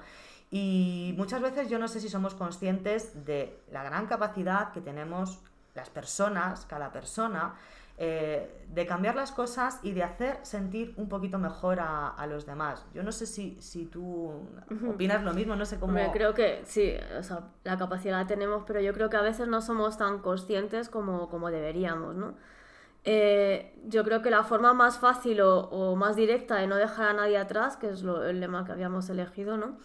Y 0.51 1.15
muchas 1.17 1.43
veces 1.43 1.69
yo 1.69 1.79
no 1.79 1.89
sé 1.89 2.01
si 2.01 2.09
somos 2.09 2.35
conscientes 2.35 3.25
de 3.25 3.59
la 3.73 3.83
gran 3.83 4.07
capacidad 4.07 4.73
que 4.73 4.81
tenemos 4.81 5.41
las 5.75 5.91
personas, 5.91 6.65
cada 6.67 6.93
persona, 6.93 7.55
eh, 7.99 8.65
de 8.75 8.87
cambiar 8.87 9.17
las 9.17 9.33
cosas 9.33 9.81
y 9.83 9.93
de 9.93 10.03
hacer 10.03 10.39
sentir 10.43 10.93
un 10.99 11.09
poquito 11.09 11.39
mejor 11.39 11.79
a, 11.81 12.27
los 12.29 12.45
demás. 12.45 12.85
Yo 12.93 13.03
no 13.03 13.11
sé 13.11 13.27
si, 13.27 13.57
si 13.61 13.87
tú 13.87 14.33
opinas 14.89 15.23
lo 15.23 15.33
mismo, 15.33 15.57
no 15.57 15.65
sé 15.65 15.79
cómo... 15.79 16.13
creo 16.13 16.35
que 16.35 16.63
sí, 16.67 16.95
o 17.19 17.23
sea, 17.23 17.45
la 17.65 17.79
capacidad 17.79 18.21
la 18.21 18.27
tenemos, 18.27 18.65
pero 18.67 18.81
yo 18.81 18.93
creo 18.93 19.09
que 19.09 19.17
a 19.17 19.23
veces 19.23 19.49
no 19.49 19.63
somos 19.63 19.97
tan 19.97 20.19
conscientes 20.19 20.91
como, 20.91 21.31
como 21.31 21.51
deberíamos, 21.51 22.15
¿no? 22.15 22.35
Eh, 23.05 23.73
yo 23.87 24.05
creo 24.05 24.21
que 24.21 24.31
la 24.31 24.43
forma 24.43 24.75
más 24.75 24.99
fácil 24.99 25.41
o, 25.41 25.95
más 25.97 26.17
directa 26.17 26.57
de 26.57 26.67
no 26.67 26.77
dejar 26.77 27.09
a 27.09 27.13
nadie 27.15 27.39
atrás, 27.39 27.79
que 27.79 27.89
es 27.89 28.03
el 28.03 28.41
lema 28.41 28.65
que 28.67 28.73
habíamos 28.73 29.09
elegido, 29.09 29.57
¿no? 29.57 29.79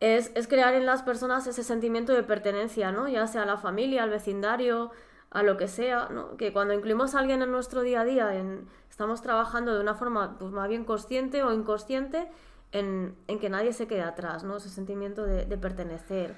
Es, 0.00 0.30
es, 0.34 0.46
crear 0.46 0.74
en 0.74 0.86
las 0.86 1.02
personas 1.02 1.46
ese 1.46 1.64
sentimiento 1.64 2.12
de 2.12 2.22
pertenencia, 2.22 2.92
¿no? 2.92 3.08
Ya 3.08 3.26
sea 3.26 3.42
a 3.42 3.46
la 3.46 3.56
familia, 3.56 4.04
al 4.04 4.10
vecindario, 4.10 4.92
a 5.30 5.42
lo 5.42 5.56
que 5.56 5.68
sea, 5.68 6.08
¿no? 6.10 6.36
que 6.36 6.52
cuando 6.52 6.74
incluimos 6.74 7.14
a 7.14 7.20
alguien 7.20 7.42
en 7.42 7.50
nuestro 7.50 7.82
día 7.82 8.00
a 8.00 8.04
día, 8.04 8.34
en, 8.34 8.66
estamos 8.90 9.20
trabajando 9.20 9.74
de 9.74 9.80
una 9.80 9.94
forma 9.94 10.38
pues, 10.38 10.52
más 10.52 10.68
bien 10.68 10.84
consciente 10.84 11.42
o 11.42 11.52
inconsciente 11.52 12.28
en, 12.72 13.14
en, 13.26 13.38
que 13.38 13.50
nadie 13.50 13.72
se 13.72 13.86
quede 13.86 14.02
atrás, 14.02 14.44
¿no? 14.44 14.56
ese 14.56 14.70
sentimiento 14.70 15.24
de, 15.24 15.44
de 15.44 15.58
pertenecer. 15.58 16.34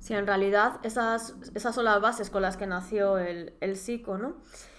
Si 0.00 0.14
en 0.14 0.26
realidad 0.26 0.80
esas, 0.82 1.34
esas 1.54 1.74
son 1.74 1.84
las 1.84 2.00
bases 2.00 2.30
con 2.30 2.40
las 2.40 2.56
que 2.56 2.66
nació 2.66 3.18
el, 3.18 3.52
el 3.60 3.76
psico, 3.76 4.16
¿no? 4.16 4.34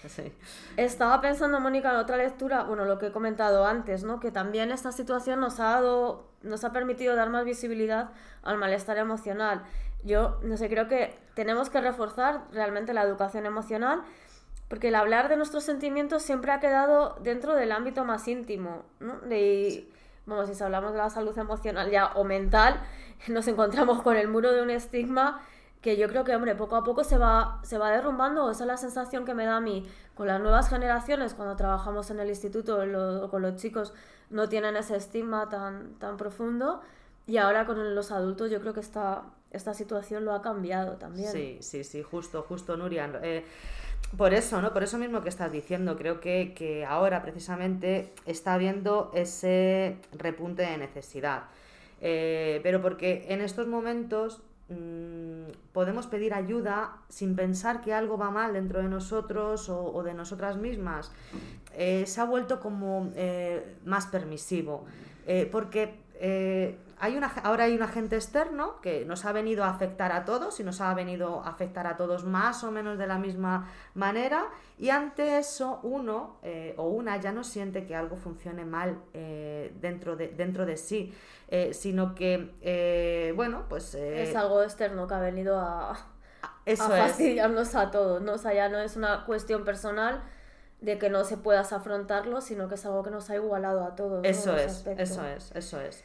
Sí. 0.08 0.32
Estaba 0.76 1.20
pensando, 1.20 1.60
Mónica, 1.60 1.90
en 1.90 1.96
otra 1.96 2.16
lectura, 2.16 2.64
bueno, 2.64 2.84
lo 2.84 2.98
que 2.98 3.06
he 3.06 3.12
comentado 3.12 3.64
antes, 3.64 4.02
¿no? 4.02 4.18
Que 4.18 4.32
también 4.32 4.72
esta 4.72 4.90
situación 4.90 5.38
nos 5.38 5.60
ha 5.60 5.74
dado, 5.74 6.28
nos 6.42 6.64
ha 6.64 6.72
permitido 6.72 7.14
dar 7.14 7.30
más 7.30 7.44
visibilidad 7.44 8.10
al 8.42 8.58
malestar 8.58 8.98
emocional. 8.98 9.62
Yo, 10.02 10.40
no 10.42 10.56
sé, 10.56 10.68
creo 10.68 10.88
que 10.88 11.16
tenemos 11.34 11.70
que 11.70 11.80
reforzar 11.80 12.42
realmente 12.50 12.92
la 12.92 13.02
educación 13.02 13.46
emocional, 13.46 14.02
porque 14.68 14.88
el 14.88 14.96
hablar 14.96 15.28
de 15.28 15.36
nuestros 15.36 15.62
sentimientos 15.62 16.22
siempre 16.22 16.50
ha 16.50 16.58
quedado 16.58 17.16
dentro 17.22 17.54
del 17.54 17.70
ámbito 17.70 18.04
más 18.04 18.26
íntimo, 18.26 18.82
¿no? 18.98 19.20
De, 19.20 19.88
vamos, 20.26 20.50
si 20.50 20.64
hablamos 20.64 20.92
de 20.92 20.98
la 20.98 21.10
salud 21.10 21.38
emocional 21.38 21.90
ya 21.92 22.06
o 22.14 22.24
mental, 22.24 22.80
nos 23.28 23.46
encontramos 23.48 24.02
con 24.02 24.16
el 24.16 24.28
muro 24.28 24.52
de 24.52 24.62
un 24.62 24.70
estigma 24.70 25.40
que 25.80 25.96
yo 25.96 26.08
creo 26.08 26.22
que, 26.22 26.34
hombre, 26.34 26.54
poco 26.54 26.76
a 26.76 26.84
poco 26.84 27.02
se 27.02 27.18
va, 27.18 27.60
se 27.64 27.76
va 27.76 27.90
derrumbando, 27.90 28.48
esa 28.50 28.62
es 28.62 28.68
la 28.68 28.76
sensación 28.76 29.24
que 29.24 29.34
me 29.34 29.44
da 29.44 29.56
a 29.56 29.60
mí 29.60 29.84
con 30.14 30.28
las 30.28 30.40
nuevas 30.40 30.68
generaciones, 30.68 31.34
cuando 31.34 31.56
trabajamos 31.56 32.08
en 32.10 32.20
el 32.20 32.28
instituto 32.28 32.78
con 33.30 33.42
los 33.42 33.56
chicos, 33.56 33.92
no 34.30 34.48
tienen 34.48 34.76
ese 34.76 34.96
estigma 34.96 35.48
tan, 35.48 35.94
tan 35.98 36.16
profundo, 36.16 36.80
y 37.26 37.38
ahora 37.38 37.66
con 37.66 37.94
los 37.96 38.12
adultos 38.12 38.50
yo 38.50 38.60
creo 38.60 38.74
que 38.74 38.80
esta, 38.80 39.24
esta 39.50 39.74
situación 39.74 40.24
lo 40.24 40.34
ha 40.34 40.42
cambiado 40.42 40.98
también. 40.98 41.32
Sí, 41.32 41.58
sí, 41.60 41.82
sí, 41.82 42.02
justo, 42.02 42.42
justo, 42.42 42.76
Nuria. 42.76 43.10
Eh, 43.22 43.44
por 44.16 44.34
eso, 44.34 44.60
¿no? 44.62 44.72
Por 44.72 44.82
eso 44.82 44.98
mismo 44.98 45.22
que 45.22 45.28
estás 45.28 45.50
diciendo, 45.50 45.96
creo 45.96 46.20
que, 46.20 46.54
que 46.54 46.84
ahora 46.84 47.22
precisamente 47.22 48.12
está 48.24 48.54
habiendo 48.54 49.10
ese 49.14 49.98
repunte 50.12 50.62
de 50.62 50.78
necesidad. 50.78 51.44
Eh, 52.04 52.60
pero 52.64 52.82
porque 52.82 53.26
en 53.28 53.40
estos 53.40 53.68
momentos 53.68 54.42
mm, 54.68 55.52
podemos 55.72 56.08
pedir 56.08 56.34
ayuda 56.34 56.96
sin 57.08 57.36
pensar 57.36 57.80
que 57.80 57.94
algo 57.94 58.18
va 58.18 58.30
mal 58.30 58.52
dentro 58.52 58.82
de 58.82 58.88
nosotros 58.88 59.68
o, 59.68 60.02
de 60.02 60.12
nosotras 60.12 60.56
mismas. 60.56 61.12
Eh, 61.74 62.04
se 62.06 62.20
ha 62.20 62.24
vuelto 62.24 62.58
como 62.60 63.12
eh, 63.14 63.76
más 63.84 64.06
permisivo. 64.06 64.84
porque 65.52 65.94
hay 67.02 67.16
una, 67.16 67.32
ahora 67.42 67.64
hay 67.64 67.74
un 67.74 67.82
agente 67.82 68.14
externo 68.14 68.80
que 68.80 69.04
nos 69.04 69.24
ha 69.24 69.32
venido 69.32 69.64
a 69.64 69.70
afectar 69.70 70.12
a 70.12 70.24
todos 70.24 70.60
y 70.60 70.62
nos 70.62 70.80
ha 70.80 70.94
venido 70.94 71.42
a 71.42 71.48
afectar 71.48 71.84
a 71.88 71.96
todos 71.96 72.22
más 72.22 72.62
o 72.62 72.70
menos 72.70 72.96
de 72.96 73.08
la 73.08 73.18
misma 73.18 73.68
manera 73.94 74.44
y 74.78 74.90
ante 74.90 75.38
eso 75.38 75.80
uno 75.82 76.36
eh, 76.44 76.74
o 76.76 76.86
una 76.86 77.16
ya 77.16 77.32
no 77.32 77.42
siente 77.42 77.86
que 77.86 77.96
algo 77.96 78.14
funcione 78.14 78.64
mal 78.64 79.02
eh, 79.14 79.74
dentro, 79.80 80.14
de, 80.14 80.28
dentro 80.28 80.64
de 80.64 80.76
sí, 80.76 81.12
eh, 81.48 81.74
sino 81.74 82.14
que, 82.14 83.32
bueno, 83.34 83.64
pues... 83.68 83.96
es 83.96 84.36
algo 84.36 84.62
externo 84.62 85.08
que 85.08 85.14
ha 85.14 85.20
venido 85.20 85.58
a, 85.58 85.98
eso 86.66 86.84
a 86.84 86.88
fastidiarnos 86.88 87.74
a 87.74 87.90
todos, 87.90 88.22
¿no? 88.22 88.34
O 88.34 88.38
sea, 88.38 88.54
ya 88.54 88.68
no 88.68 88.78
es 88.78 88.94
una 88.94 89.24
cuestión 89.26 89.64
personal 89.64 90.22
de 90.80 90.98
que 90.98 91.10
no 91.10 91.24
se 91.24 91.36
puedas 91.36 91.72
afrontarlo, 91.72 92.40
sino 92.40 92.68
que 92.68 92.76
es 92.76 92.86
algo 92.86 93.02
que 93.02 93.10
nos 93.10 93.28
ha 93.28 93.34
igualado 93.34 93.82
a 93.82 93.96
todos. 93.96 94.24
Eso 94.24 94.56
es, 94.56 94.86
eso 94.86 95.26
es, 95.26 95.50
eso 95.52 95.80
es. 95.80 96.04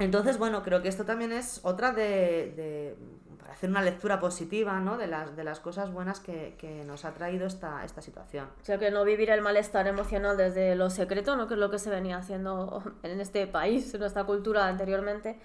Entonces, 0.00 0.38
bueno, 0.38 0.62
creo 0.62 0.80
que 0.82 0.88
esto 0.88 1.04
también 1.04 1.30
es 1.30 1.60
otra 1.62 1.92
de, 1.92 2.96
para 3.38 3.52
hacer 3.52 3.68
una 3.68 3.82
lectura 3.82 4.18
positiva, 4.18 4.80
¿no? 4.80 4.96
De 4.96 5.06
las, 5.06 5.36
de 5.36 5.44
las 5.44 5.60
cosas 5.60 5.92
buenas 5.92 6.20
que, 6.20 6.84
nos 6.86 7.04
ha 7.04 7.12
traído 7.12 7.46
esta, 7.46 7.84
esta 7.84 8.00
situación. 8.00 8.46
O 8.62 8.64
sea, 8.64 8.78
que 8.78 8.90
no 8.90 9.04
vivir 9.04 9.30
el 9.30 9.42
malestar 9.42 9.86
emocional 9.86 10.36
desde 10.36 10.74
lo 10.74 10.88
secreto, 10.88 11.36
¿no? 11.36 11.46
Que 11.46 11.54
es 11.54 11.60
lo 11.60 11.70
que 11.70 11.78
se 11.78 11.90
venía 11.90 12.16
haciendo 12.16 12.82
en 13.02 13.20
este 13.20 13.46
país, 13.46 13.92
en 13.92 14.00
nuestra 14.00 14.24
cultura 14.24 14.66
anteriormente, 14.66 15.38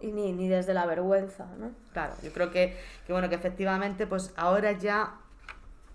y 0.00 0.12
ni, 0.12 0.32
ni 0.32 0.48
desde 0.48 0.72
la 0.72 0.86
vergüenza, 0.86 1.46
¿no? 1.58 1.72
Claro, 1.92 2.14
yo 2.22 2.32
creo 2.32 2.50
que, 2.50 2.76
que 3.06 3.12
bueno, 3.12 3.28
que 3.28 3.34
efectivamente, 3.34 4.06
pues 4.06 4.32
ahora 4.36 4.72
ya 4.72 5.18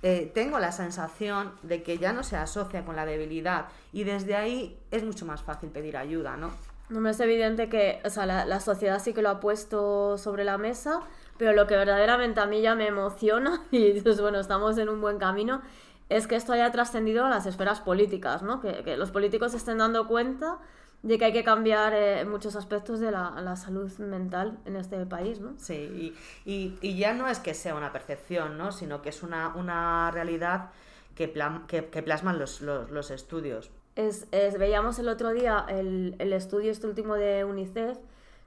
eh, 0.03 0.29
tengo 0.35 0.59
la 0.59 0.71
sensación 0.71 1.53
de 1.63 1.81
que 1.81 1.97
ya 1.97 2.13
no 2.13 2.23
se 2.23 2.35
asocia 2.35 2.83
con 2.83 2.95
la 2.95 3.05
debilidad 3.05 3.67
y 3.91 4.03
desde 4.03 4.35
ahí 4.35 4.77
es 4.91 5.03
mucho 5.03 5.25
más 5.25 5.41
fácil 5.41 5.69
pedir 5.69 5.97
ayuda, 5.97 6.35
¿no? 6.35 6.51
No 7.01 7.09
es 7.09 7.19
evidente 7.19 7.69
que, 7.69 8.01
o 8.05 8.09
sea, 8.09 8.25
la, 8.25 8.59
sociedad 8.59 9.01
sí 9.01 9.13
que 9.13 9.21
lo 9.21 9.29
ha 9.29 9.39
puesto 9.39 10.17
sobre 10.17 10.43
la 10.43 10.57
mesa, 10.57 11.01
pero 11.37 11.53
lo 11.53 11.65
que 11.67 11.75
verdaderamente 11.75 12.39
a 12.39 12.45
mí 12.45 12.61
ya 12.61 12.75
me 12.75 12.87
emociona, 12.87 13.63
y 13.71 13.91
dices, 13.91 14.21
bueno, 14.21 14.39
estamos 14.39 14.77
en 14.77 14.89
un 14.89 15.01
buen 15.01 15.17
camino, 15.17 15.61
es 16.09 16.27
que 16.27 16.35
esto 16.35 16.53
haya 16.53 16.71
trascendido 16.71 17.25
a 17.25 17.29
las 17.29 17.45
esferas 17.45 17.81
políticas, 17.81 18.43
¿no? 18.43 18.61
Que, 18.61 18.95
los 18.97 19.11
políticos 19.11 19.53
estén 19.53 19.79
dando 19.79 20.07
cuenta 20.07 20.59
de 21.01 21.17
que 21.17 21.25
hay 21.25 21.33
que 21.33 21.43
cambiar 21.43 21.93
eh, 21.93 22.23
muchos 22.25 22.55
aspectos 22.55 22.99
de 22.99 23.11
la, 23.11 23.55
salud 23.55 23.91
mental 23.97 24.59
en 24.65 24.75
este 24.75 25.05
país, 25.05 25.39
¿no? 25.39 25.53
Sí, 25.57 26.15
y, 26.45 26.95
ya 26.95 27.13
no 27.13 27.27
es 27.27 27.39
que 27.39 27.53
sea 27.53 27.75
una 27.75 27.91
percepción, 27.91 28.57
¿no? 28.57 28.71
Sino 28.71 29.01
que 29.01 29.09
es 29.09 29.23
una, 29.23 30.11
realidad 30.11 30.69
que, 31.15 31.31
que, 31.67 32.03
plasman 32.03 32.37
los, 32.37 32.61
los 32.61 33.11
estudios. 33.11 33.71
Es, 33.95 34.27
veíamos 34.31 34.97
el 34.97 35.07
otro 35.07 35.31
día 35.31 35.65
el, 35.69 36.15
estudio 36.33 36.71
este 36.71 36.87
último 36.87 37.15
de 37.15 37.45
UNICEF, 37.45 37.97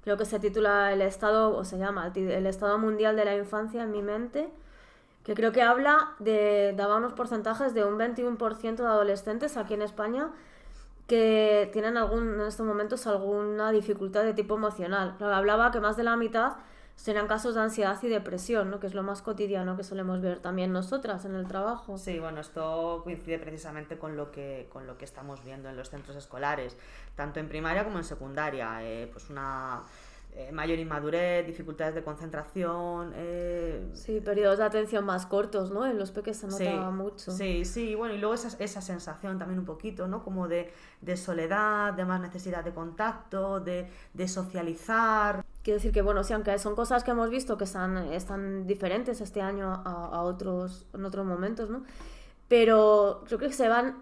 creo 0.02 0.16
que 0.16 0.24
se 0.24 0.40
titula 0.40 0.92
El 0.92 1.02
Estado, 1.02 1.56
o 1.56 1.64
se 1.64 1.78
llama 1.78 2.12
El 2.14 2.46
Estado 2.46 2.78
Mundial 2.78 3.16
de 3.16 3.24
la 3.24 3.36
Infancia 3.36 3.82
en 3.82 3.92
mi 3.92 4.02
mente, 4.02 4.48
que 5.22 5.34
creo 5.34 5.52
que 5.52 5.62
habla 5.62 6.14
de, 6.18 6.74
daba 6.76 6.96
unos 6.96 7.12
porcentajes 7.12 7.74
de 7.74 7.84
un 7.84 7.98
21% 7.98 8.76
de 8.76 8.86
adolescentes 8.86 9.56
aquí 9.56 9.74
en 9.74 9.82
España 9.82 10.30
que 11.06 11.70
tienen 11.72 11.96
algún, 11.96 12.40
en 12.40 12.46
estos 12.46 12.66
momentos 12.66 13.06
alguna 13.06 13.70
dificultad 13.70 14.24
de 14.24 14.34
tipo 14.34 14.56
emocional. 14.56 15.16
hablaba 15.20 15.70
que 15.70 15.80
más 15.80 15.96
de 15.96 16.02
la 16.02 16.16
mitad 16.16 16.54
serán 16.96 17.28
casos 17.28 17.54
de 17.54 17.60
ansiedad 17.60 17.98
y 18.02 18.08
depresión, 18.08 18.70
¿no? 18.70 18.80
que 18.80 18.86
es 18.86 18.94
lo 18.94 19.02
más 19.02 19.22
cotidiano 19.22 19.76
que 19.76 19.84
solemos 19.84 20.20
ver 20.20 20.40
también 20.40 20.72
nosotras 20.72 21.24
en 21.24 21.34
el 21.34 21.46
trabajo. 21.46 21.98
Sí, 21.98 22.18
bueno, 22.18 22.40
esto 22.40 23.02
coincide 23.04 23.38
precisamente 23.38 23.98
con 23.98 24.16
lo 24.16 24.32
que, 24.32 24.68
con 24.72 24.86
lo 24.86 24.98
que 24.98 25.04
estamos 25.04 25.44
viendo 25.44 25.68
en 25.68 25.76
los 25.76 25.90
centros 25.90 26.16
escolares, 26.16 26.76
tanto 27.14 27.38
en 27.38 27.48
primaria 27.48 27.84
como 27.84 27.98
en 27.98 28.04
secundaria. 28.04 28.78
Eh, 28.82 29.08
pues 29.12 29.30
una 29.30 29.82
eh, 30.38 30.52
mayor 30.52 30.78
inmadurez, 30.78 31.46
dificultades 31.46 31.94
de 31.94 32.02
concentración. 32.02 33.12
Eh, 33.14 33.88
sí, 33.94 34.20
periodos 34.20 34.58
de 34.58 34.64
atención 34.64 35.02
más 35.02 35.24
cortos, 35.24 35.70
¿no? 35.70 35.86
En 35.86 35.98
los 35.98 36.10
peques 36.10 36.36
se 36.36 36.46
nota 36.46 36.90
mucho. 36.90 37.30
Sí, 37.30 37.64
sí, 37.64 37.94
bueno, 37.94 38.14
y 38.14 38.18
luego 38.18 38.34
esa, 38.34 38.54
esa 38.62 38.82
sensación 38.82 39.38
también 39.38 39.58
un 39.58 39.64
poquito, 39.64 40.06
¿no? 40.08 40.22
Como 40.22 40.46
de, 40.46 40.74
de 41.00 41.16
soledad, 41.16 41.94
de 41.94 42.04
más 42.04 42.20
necesidad 42.20 42.62
de 42.62 42.74
contacto, 42.74 43.60
de, 43.60 43.88
de, 44.12 44.28
socializar. 44.28 45.42
Quiero 45.66 45.78
decir 45.78 45.90
que, 45.90 46.00
bueno, 46.00 46.23
sí, 46.23 46.32
aunque 46.32 46.56
son 46.61 46.76
cosas 46.76 47.02
que 47.02 47.11
hemos 47.11 47.28
visto 47.28 47.58
que 47.58 47.64
están, 47.64 47.96
están 48.12 48.68
diferentes 48.68 49.20
este 49.20 49.40
año 49.40 49.73
a, 49.73 50.11
a 50.12 50.23
otros, 50.23 50.87
en 50.94 51.04
otros 51.04 51.26
momentos, 51.26 51.70
¿no? 51.70 51.82
Pero 52.46 53.25
creo 53.26 53.40
que 53.40 53.52
se 53.52 53.66
van 53.66 53.96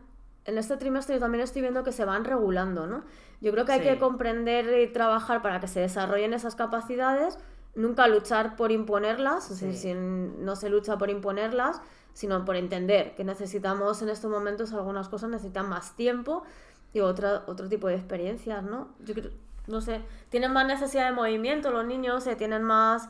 en 0.44 0.58
este 0.58 0.76
trimestre 0.76 1.14
yo 1.14 1.20
también 1.22 1.42
estoy 1.42 1.62
viendo 1.62 1.82
que 1.82 1.92
se 1.92 2.04
van 2.04 2.26
regulando, 2.26 2.86
¿no? 2.86 3.02
Yo 3.40 3.50
creo 3.50 3.64
que 3.64 3.72
hay 3.72 3.80
que 3.80 3.98
comprender 3.98 4.78
y 4.78 4.92
trabajar 4.92 5.40
para 5.40 5.58
que 5.58 5.66
se 5.66 5.80
desarrollen 5.80 6.34
esas 6.34 6.54
capacidades, 6.54 7.38
nunca 7.74 8.08
luchar 8.08 8.56
por 8.56 8.70
imponerlas, 8.70 9.50
o 9.50 9.54
sea, 9.54 9.72
si 9.72 9.94
no 9.94 10.56
se 10.56 10.68
lucha 10.68 10.98
por 10.98 11.08
imponerlas, 11.08 11.80
sino 12.12 12.44
por 12.44 12.56
entender 12.56 13.14
que 13.14 13.24
necesitamos 13.24 14.02
en 14.02 14.10
estos 14.10 14.30
momentos 14.30 14.74
algunas 14.74 15.08
cosas 15.08 15.30
necesitan 15.30 15.66
más 15.70 15.96
tiempo 15.96 16.42
y 16.92 17.00
otra, 17.00 17.44
otro 17.46 17.70
tipo 17.70 17.88
de 17.88 17.94
experiencias, 17.94 18.62
¿no? 18.62 18.88
Yo 19.00 19.14
creo, 19.14 19.30
no 19.66 19.80
sé, 19.80 20.00
tienen 20.28 20.52
más 20.52 20.66
necesidad 20.66 21.06
de 21.06 21.12
movimiento 21.12 21.70
los 21.70 21.86
niños, 21.86 22.26
eh, 22.26 22.36
tienen 22.36 22.62
más, 22.62 23.08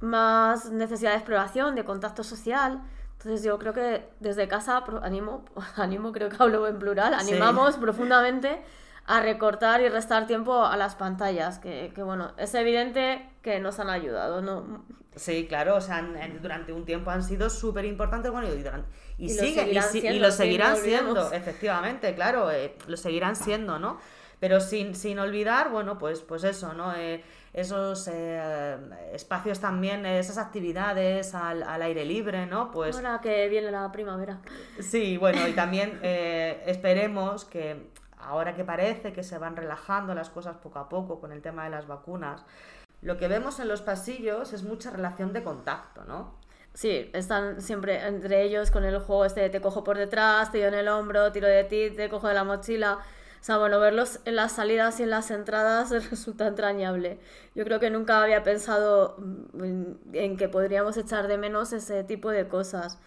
más 0.00 0.70
necesidad 0.70 1.10
de 1.10 1.16
exploración, 1.16 1.74
de 1.74 1.84
contacto 1.84 2.24
social. 2.24 2.82
Entonces 3.12 3.44
yo 3.44 3.58
creo 3.58 3.72
que 3.72 4.08
desde 4.20 4.48
casa 4.48 4.84
animo, 5.02 5.44
animo 5.76 6.12
creo 6.12 6.28
que 6.28 6.36
hablo 6.38 6.66
en 6.66 6.78
plural, 6.78 7.14
animamos 7.14 7.76
profundamente 7.76 8.62
a 9.06 9.20
recortar 9.20 9.80
y 9.80 9.88
restar 9.88 10.26
tiempo 10.26 10.64
a 10.64 10.76
las 10.76 10.94
pantallas, 10.94 11.58
que, 11.58 11.92
que, 11.94 12.02
bueno, 12.02 12.32
es 12.36 12.54
evidente 12.54 13.28
que 13.42 13.58
nos 13.58 13.80
han 13.80 13.90
ayudado, 13.90 14.40
¿no? 14.42 14.84
Sí, 15.16 15.46
claro, 15.46 15.76
o 15.76 15.80
sea, 15.80 16.02
durante 16.40 16.72
un 16.72 16.84
tiempo 16.84 17.10
han 17.10 17.22
sido 17.22 17.50
súper 17.50 17.84
importantes, 17.84 18.30
bueno, 18.30 18.48
y, 18.48 19.24
y, 19.24 19.28
siguen, 19.28 19.70
y, 19.70 20.18
lo 20.18 20.30
seguirán 20.30 20.76
siendo, 20.76 21.32
efectivamente, 21.32 22.14
claro, 22.14 22.50
eh, 22.50 22.76
lo 22.86 22.96
seguirán 22.96 23.36
siendo, 23.36 23.78
¿no? 23.78 23.98
Pero 24.42 24.58
sin, 24.58 24.96
sin 24.96 25.20
olvidar, 25.20 25.70
bueno, 25.70 25.98
pues, 25.98 26.18
pues 26.18 26.42
eso, 26.42 26.72
¿no? 26.72 26.92
Eh, 26.96 27.22
esos 27.52 28.08
eh, 28.08 28.76
espacios 29.12 29.60
también, 29.60 30.04
esas 30.04 30.36
actividades 30.36 31.32
al, 31.36 31.62
aire 31.80 32.04
libre, 32.04 32.46
¿no? 32.46 32.72
Pues, 32.72 32.96
Ahora 32.96 33.20
que 33.22 33.48
viene 33.48 33.70
la 33.70 33.92
primavera. 33.92 34.40
Sí, 34.80 35.16
bueno, 35.16 35.46
y 35.46 35.52
también 35.52 36.00
eh, 36.02 36.60
esperemos 36.66 37.44
que 37.44 37.86
ahora 38.18 38.56
que 38.56 38.64
parece 38.64 39.12
que 39.12 39.22
se 39.22 39.38
van 39.38 39.54
relajando 39.54 40.12
las 40.12 40.28
cosas 40.28 40.56
poco 40.56 40.80
a 40.80 40.88
poco 40.88 41.20
con 41.20 41.30
el 41.30 41.40
tema 41.40 41.62
de 41.62 41.70
las 41.70 41.86
vacunas, 41.86 42.44
lo 43.00 43.18
que 43.18 43.28
vemos 43.28 43.60
en 43.60 43.68
los 43.68 43.80
pasillos 43.80 44.52
es 44.52 44.64
mucha 44.64 44.90
relación 44.90 45.32
de 45.32 45.44
contacto, 45.44 46.02
¿no? 46.04 46.34
Sí, 46.74 47.08
están 47.12 47.60
siempre 47.60 48.04
entre 48.08 48.42
ellos 48.42 48.72
con 48.72 48.82
el 48.82 48.98
juego 48.98 49.24
este 49.24 49.42
de 49.42 49.50
te 49.50 49.60
cojo 49.60 49.84
por 49.84 49.98
detrás, 49.98 50.50
te 50.50 50.58
doy 50.58 50.66
en 50.66 50.74
el 50.74 50.88
hombro, 50.88 51.30
tiro 51.30 51.46
de 51.46 51.62
ti, 51.62 51.90
te 51.90 52.08
cojo 52.08 52.26
de 52.26 52.34
la 52.34 52.42
mochila 52.42 52.98
sea, 53.44 53.58
bueno, 53.58 53.80
verlos 53.80 54.20
en 54.24 54.36
las 54.36 54.52
salidas 54.52 55.00
y 55.00 55.02
en 55.02 55.10
las 55.10 55.32
entradas 55.32 55.90
resulta 56.10 56.46
entrañable. 56.46 57.18
Yo 57.56 57.64
creo 57.64 57.80
que 57.80 57.90
nunca 57.90 58.22
había 58.22 58.44
pensado 58.44 59.16
mm, 59.18 60.14
en, 60.14 60.36
que 60.36 60.48
podríamos 60.48 60.96
echar 60.96 61.26
de 61.26 61.38
menos 61.38 61.72
ese 61.72 62.04
tipo 62.04 62.30
de 62.30 62.46
cosas. 62.46 62.98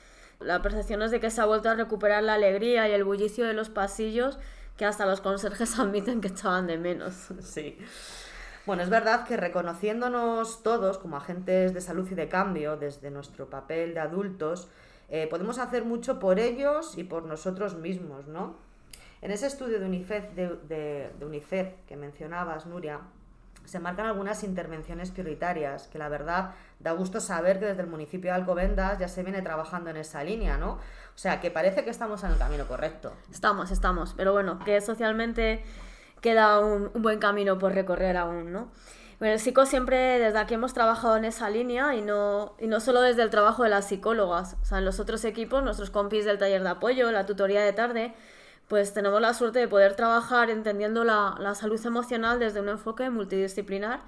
La 0.41 0.61
percepción 0.61 1.01
es 1.01 1.11
de 1.11 1.21
que 1.21 1.31
se 1.31 1.39
ha 1.39 1.45
vuelto 1.45 1.69
a 1.69 1.75
recuperar 1.75 2.21
la 2.21 2.33
alegría 2.33 2.89
y 2.89 2.91
el 2.91 3.05
bullicio 3.05 3.47
de 3.47 3.53
los 3.53 3.69
pasillos 3.69 4.37
que 4.75 4.83
hasta 4.83 5.05
los 5.05 5.21
conserjes 5.21 5.79
admiten 5.79 6.19
que 6.19 6.27
echaban 6.27 6.67
de 6.67 6.77
menos. 6.77 7.29
Sí. 7.39 7.77
Bueno, 8.65 8.83
es 8.83 8.89
verdad 8.89 9.25
que 9.25 9.37
reconociéndonos 9.37 10.63
todos 10.63 10.97
como 10.97 11.15
agentes 11.15 11.73
de 11.73 11.79
salud 11.79 12.11
y 12.11 12.15
de 12.15 12.27
cambio 12.27 12.75
desde 12.75 13.09
nuestro 13.09 13.49
papel 13.49 13.93
de 13.93 14.01
adultos, 14.01 14.67
eh, 15.07 15.27
podemos 15.29 15.59
hacer 15.59 15.85
mucho 15.85 16.19
por 16.19 16.39
ellos 16.39 16.97
y 16.97 17.05
por 17.05 17.23
nosotros 17.23 17.75
mismos, 17.75 18.27
¿no? 18.27 18.57
En 19.25 19.31
ese 19.31 19.47
estudio 19.47 19.79
de 19.79 19.87
UNICEF, 19.87 20.35
de, 20.35 21.75
que 21.87 21.97
mencionabas, 21.97 22.67
Nuria, 22.67 22.99
se 23.65 23.79
marcan 23.79 24.05
algunas 24.05 24.43
intervenciones 24.43 25.09
prioritarias, 25.09 25.87
que 25.87 25.97
la 25.97 26.09
verdad 26.09 26.51
da 26.79 26.91
gusto 26.91 27.19
saber 27.19 27.57
que 27.57 27.65
desde 27.65 27.81
el 27.81 27.87
municipio 27.87 28.29
de 28.29 28.35
Alcobendas 28.35 28.99
ya 28.99 29.07
se 29.07 29.23
viene 29.23 29.41
trabajando 29.41 29.89
en 29.89 29.97
esa 29.97 30.23
línea, 30.23 30.59
¿no? 30.59 30.73
O 30.73 31.17
sea, 31.17 31.41
que 31.41 31.49
parece 31.49 31.83
que 31.83 31.89
estamos 31.89 32.23
en 32.23 32.33
el 32.33 32.37
camino 32.37 32.67
correcto. 32.67 33.13
Estamos, 33.31 33.71
estamos, 33.71 34.13
pero 34.15 34.31
bueno, 34.31 34.59
que 34.59 34.79
socialmente 34.79 35.63
queda 36.21 36.59
un, 36.59 36.91
un 36.93 37.01
buen 37.01 37.17
camino 37.17 37.57
por 37.57 37.73
recorrer 37.73 38.17
aún, 38.17 38.51
¿no? 38.51 38.71
Bueno, 39.17 39.33
el 39.33 39.39
psico 39.39 39.65
siempre, 39.65 40.19
desde 40.19 40.37
aquí 40.37 40.53
hemos 40.53 40.75
trabajado 40.75 41.17
en 41.17 41.25
esa 41.25 41.49
línea 41.49 41.95
y 41.95 42.03
no, 42.03 42.55
y 42.59 42.67
no 42.67 42.79
solo 42.79 43.01
desde 43.01 43.23
el 43.23 43.31
trabajo 43.31 43.63
de 43.63 43.69
las 43.69 43.87
psicólogas, 43.87 44.55
o 44.61 44.65
sea, 44.65 44.77
en 44.77 44.85
los 44.85 44.99
otros 44.99 45.25
equipos, 45.25 45.63
nuestros 45.63 45.89
compis 45.89 46.25
del 46.25 46.37
taller 46.37 46.61
de 46.61 46.69
apoyo, 46.69 47.11
la 47.11 47.25
tutoría 47.25 47.63
de 47.63 47.73
tarde, 47.73 48.13
pues 48.67 48.93
tenemos 48.93 49.21
la 49.21 49.33
suerte 49.33 49.59
de 49.59 49.67
poder 49.67 49.95
trabajar 49.95 50.49
entendiendo 50.49 51.03
la, 51.03 51.35
la, 51.39 51.55
salud 51.55 51.83
emocional 51.85 52.39
desde 52.39 52.61
un 52.61 52.69
enfoque 52.69 53.09
multidisciplinar 53.09 54.01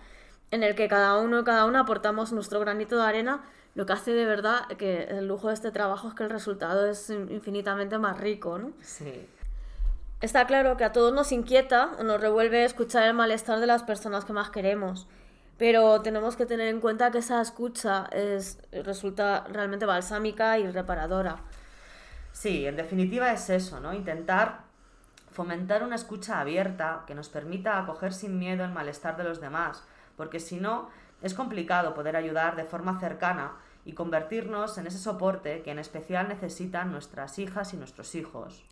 en 0.51 0.63
el 0.63 0.75
que 0.75 0.87
cada 0.87 1.17
uno 1.17 1.39
y 1.39 1.43
cada 1.43 1.65
una 1.65 1.81
aportamos 1.81 2.31
nuestro 2.31 2.59
granito 2.59 2.97
de 2.97 3.03
arena, 3.03 3.43
lo 3.75 3.85
que 3.85 3.93
hace 3.93 4.11
de 4.11 4.25
verdad 4.25 4.67
que 4.77 5.03
el 5.03 5.27
lujo 5.27 5.49
de 5.49 5.53
este 5.53 5.71
trabajo 5.71 6.07
es 6.07 6.13
que 6.15 6.23
el 6.23 6.29
resultado 6.29 6.87
es 6.87 7.09
infinitamente 7.09 7.97
más 7.99 8.19
rico, 8.19 8.57
¿no? 8.57 8.71
Sí. 8.81 9.27
Está 10.19 10.47
claro 10.47 10.77
que 10.77 10.83
a 10.83 10.91
todos 10.91 11.13
nos 11.13 11.31
inquieta 11.31 11.91
o 11.99 12.03
nos 12.03 12.19
revuelve 12.19 12.63
escuchar 12.63 13.03
el 13.03 13.13
malestar 13.13 13.59
de 13.59 13.67
las 13.67 13.83
personas 13.83 14.25
que 14.25 14.33
más 14.33 14.49
queremos, 14.49 15.05
pero 15.59 16.01
tenemos 16.01 16.35
que 16.35 16.47
tener 16.47 16.69
en 16.69 16.81
cuenta 16.81 17.11
que 17.11 17.19
esa 17.19 17.39
escucha 17.39 18.07
es, 18.11 18.57
resulta 18.71 19.45
realmente 19.51 19.85
balsámica 19.85 20.57
y 20.57 20.71
reparadora. 20.71 21.43
Sí, 22.39 22.67
en 22.67 22.75
definitiva 22.75 23.31
es 23.31 23.49
eso, 23.49 23.79
¿no? 23.79 23.95
Intentar 23.95 24.59
fomentar 25.31 25.81
una 25.81 25.95
escucha 25.95 26.39
abierta 26.39 27.03
que 27.07 27.15
nos 27.15 27.29
permita 27.29 27.79
acoger 27.79 28.13
sin 28.13 28.37
miedo 28.37 28.63
el 28.63 28.71
malestar 28.71 29.17
de 29.17 29.23
los 29.23 29.41
demás, 29.41 29.83
porque 30.15 30.39
si 30.39 30.57
no, 30.57 30.87
es 31.23 31.33
complicado 31.33 31.95
poder 31.95 32.15
ayudar 32.15 32.55
de 32.55 32.63
forma 32.63 32.99
cercana 32.99 33.53
y 33.85 33.93
convertirnos 33.93 34.77
en 34.77 34.85
ese 34.85 34.99
soporte 34.99 35.63
que 35.63 35.71
en 35.71 35.79
especial 35.79 36.27
necesitan 36.27 36.91
nuestras 36.91 37.39
hijas 37.39 37.73
y 37.73 37.77
nuestros 37.77 38.13
hijos. 38.13 38.63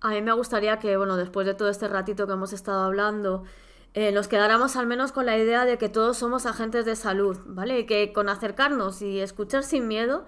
A 0.00 0.08
mí 0.08 0.22
me 0.22 0.32
gustaría 0.32 0.78
que, 0.78 0.96
bueno, 0.96 1.18
después 1.18 1.46
de 1.46 1.52
todo 1.52 1.68
este 1.68 1.86
ratito 1.86 2.26
que 2.26 2.32
hemos 2.32 2.54
estado 2.54 2.82
hablando, 2.82 3.44
eh, 3.92 4.10
nos 4.10 4.26
quedáramos 4.26 4.76
al 4.76 4.86
menos 4.86 5.12
con 5.12 5.26
la 5.26 5.36
idea 5.36 5.66
de 5.66 5.76
que 5.76 5.90
todos 5.90 6.16
somos 6.16 6.46
agentes 6.46 6.86
de 6.86 6.96
salud, 6.96 7.36
¿vale? 7.44 7.80
Y 7.80 7.84
que 7.84 8.14
con 8.14 8.30
acercarnos 8.30 9.02
y 9.02 9.20
escuchar 9.20 9.64
sin 9.64 9.86
miedo, 9.86 10.24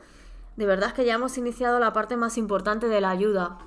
de 0.57 0.67
verdad 0.67 0.93
que 0.93 1.05
ya 1.05 1.15
hemos 1.15 1.39
iniciado 1.39 1.79
la 1.79 1.93
parte 1.93 2.17
más 2.17 2.37
importante 2.39 2.89
de 2.89 3.01
la 3.01 3.11
ayuda. 3.11 3.59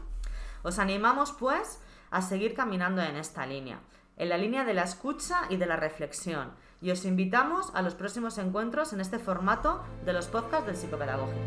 Os 0.64 0.80
animamos, 0.80 1.32
pues, 1.32 1.80
a 2.12 2.22
seguir 2.22 2.54
caminando 2.54 3.02
en 3.02 3.16
esta 3.16 3.46
línea, 3.46 3.80
en 4.18 4.30
la 4.30 4.38
línea 4.38 4.64
de 4.64 4.74
la 4.74 4.84
escucha 4.84 5.42
y 5.50 5.58
de 5.58 5.66
la 5.66 5.76
reflexión. 5.76 6.52
Y 6.82 6.92
os 6.92 7.06
invitamos 7.06 7.72
a 7.74 7.82
los 7.82 7.96
próximos 7.96 8.38
encuentros 8.38 8.94
en 8.94 9.02
este 9.02 9.20
formato 9.20 9.84
de 10.06 10.14
los 10.14 10.28
podcasts 10.28 10.68
del 10.68 10.76
psicopedagógico. 10.76 11.40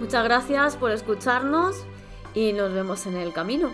Muchas 0.00 0.24
gracias 0.24 0.76
por 0.76 0.90
escucharnos 0.90 1.76
y 2.34 2.52
nos 2.52 2.72
vemos 2.72 3.06
en 3.06 3.16
el 3.16 3.32
camino. 3.32 3.70